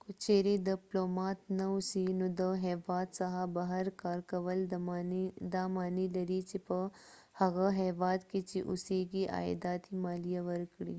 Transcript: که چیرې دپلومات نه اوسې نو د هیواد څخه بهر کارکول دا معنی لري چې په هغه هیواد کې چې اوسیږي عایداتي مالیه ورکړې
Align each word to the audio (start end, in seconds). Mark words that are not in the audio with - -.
که 0.00 0.10
چیرې 0.22 0.54
دپلومات 0.70 1.38
نه 1.58 1.64
اوسې 1.74 2.04
نو 2.18 2.26
د 2.40 2.42
هیواد 2.66 3.06
څخه 3.18 3.40
بهر 3.56 3.84
کارکول 4.02 4.58
دا 5.54 5.62
معنی 5.76 6.06
لري 6.16 6.40
چې 6.50 6.58
په 6.68 6.78
هغه 7.40 7.66
هیواد 7.82 8.20
کې 8.30 8.40
چې 8.50 8.58
اوسیږي 8.68 9.24
عایداتي 9.36 9.92
مالیه 10.04 10.40
ورکړې 10.50 10.98